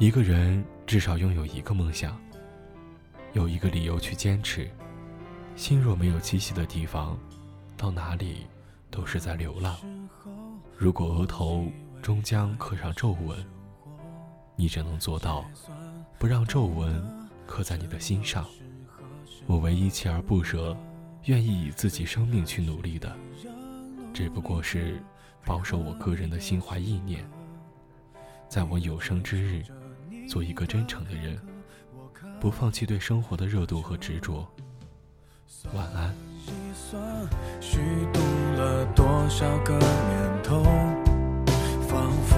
[0.00, 2.18] 一个人至少拥有一个梦想，
[3.34, 4.66] 有一个理由去坚持。
[5.56, 7.18] 心若没有栖息的地方，
[7.76, 8.46] 到哪里
[8.90, 9.76] 都是在流浪。
[10.74, 11.66] 如果额头
[12.00, 13.44] 终将刻上皱纹，
[14.56, 15.44] 你只能做到
[16.18, 18.46] 不让皱纹刻在你的心上。
[19.46, 20.74] 我唯一锲而不舍、
[21.26, 23.14] 愿意以自己生命去努力的，
[24.14, 24.98] 只不过是
[25.44, 27.22] 保守我个人的心怀意念，
[28.48, 29.62] 在我有生之日。
[30.30, 31.36] 做一个真诚的人，
[32.38, 34.46] 不放弃对生活的热度和执着。
[35.74, 36.14] 晚安。
[37.60, 37.78] 虚
[38.12, 38.20] 度
[38.56, 40.62] 了多少个年头，
[41.88, 42.36] 仿佛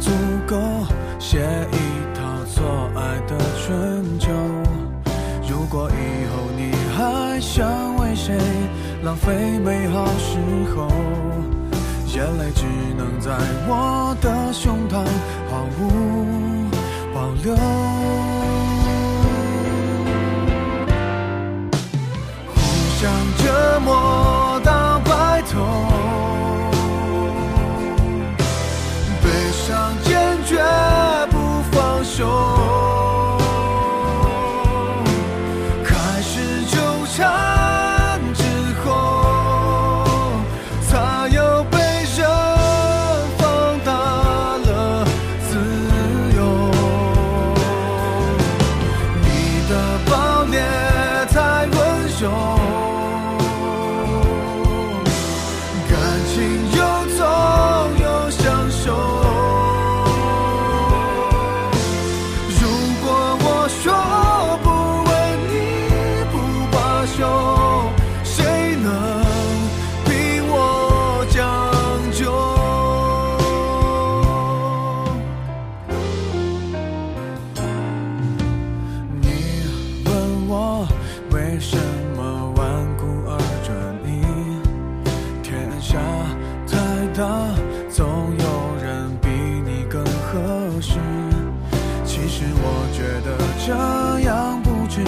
[0.00, 0.10] 足
[0.48, 0.56] 够
[1.20, 1.38] 写
[1.70, 1.76] 一
[2.12, 4.32] 套错爱的春秋。
[5.48, 8.36] 如果以后你还想为谁
[9.04, 10.40] 浪费美好时
[10.74, 10.88] 候，
[12.16, 12.64] 眼泪只
[12.96, 13.30] 能在
[13.68, 15.06] 我的胸膛
[15.48, 16.51] 毫无。
[17.22, 17.54] 保留，
[22.52, 22.60] 互
[22.98, 25.60] 相折磨到白头，
[29.22, 30.60] 悲伤坚决
[31.30, 32.51] 不放手。
[52.34, 52.61] Oh.
[93.64, 93.72] 这
[94.22, 95.04] 样不值，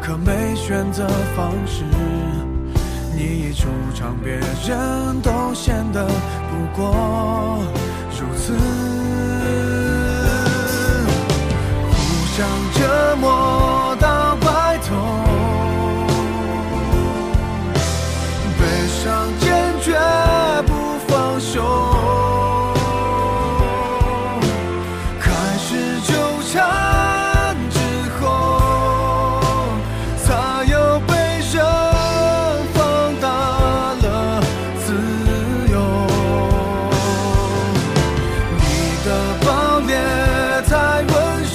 [0.00, 1.82] 可没选择方式，
[3.12, 7.58] 你一出场，别人都显得不过。
[8.12, 8.54] 如此，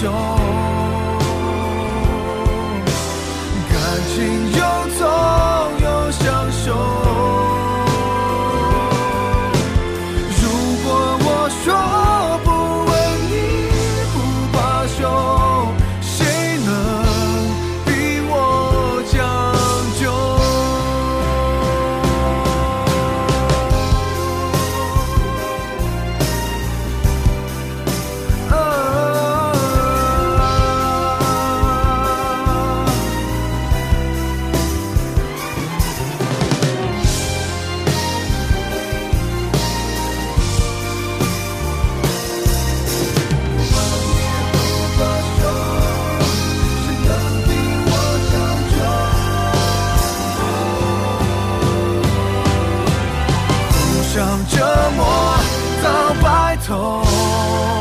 [0.04, 0.53] door.
[54.14, 54.64] 想折
[54.96, 55.36] 磨
[55.84, 57.73] 到白头。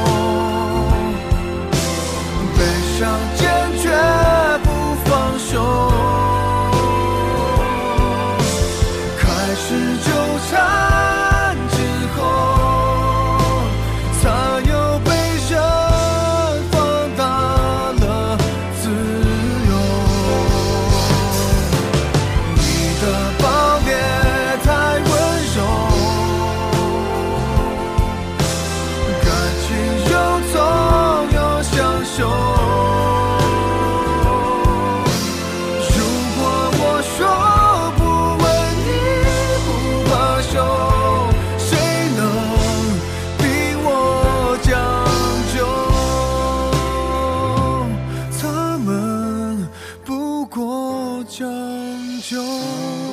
[51.33, 53.12] 将就。